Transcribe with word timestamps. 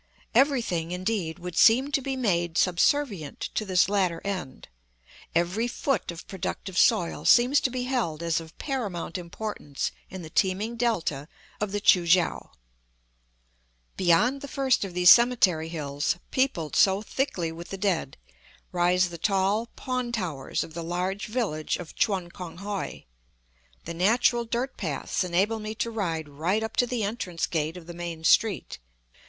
Everything, 0.33 0.89
indeed, 0.91 1.37
would 1.37 1.55
seem 1.55 1.91
to 1.91 2.01
be 2.01 2.15
made 2.15 2.57
subservient 2.57 3.39
to 3.53 3.63
this 3.65 3.87
latter 3.87 4.19
end; 4.25 4.67
every 5.35 5.67
foot 5.67 6.09
of 6.09 6.25
productive 6.27 6.75
soil 6.75 7.23
seems 7.23 7.61
to 7.61 7.69
be 7.69 7.83
held 7.83 8.23
as 8.23 8.39
of 8.41 8.57
paramount 8.57 9.15
importance 9.19 9.91
in 10.09 10.23
the 10.23 10.29
teeming 10.31 10.75
delta 10.75 11.27
of 11.59 11.71
the 11.71 11.79
Choo 11.79 12.07
kiang. 12.07 12.49
Beyond 13.95 14.41
the 14.41 14.47
first 14.47 14.83
of 14.83 14.95
these 14.95 15.11
cemetery 15.11 15.69
hills, 15.69 16.15
peopled 16.31 16.75
so 16.75 17.03
thickly 17.03 17.51
with 17.51 17.69
the 17.69 17.77
dead, 17.77 18.17
rise 18.71 19.09
the 19.09 19.19
tall 19.19 19.67
pawn 19.75 20.11
towers 20.11 20.63
of 20.63 20.73
the 20.73 20.83
large 20.83 21.27
village 21.27 21.77
of 21.77 21.93
Chun 21.93 22.31
Kong 22.31 22.57
hoi. 22.57 23.05
The 23.85 23.93
natural 23.93 24.45
dirt 24.45 24.77
paths 24.77 25.23
enable 25.23 25.59
me 25.59 25.75
to 25.75 25.91
ride 25.91 26.27
right 26.27 26.63
up 26.63 26.75
to 26.77 26.87
the 26.87 27.03
entrance 27.03 27.45
gate 27.45 27.77
of 27.77 27.85
the 27.85 27.93
main 27.93 28.23
street. 28.23 28.79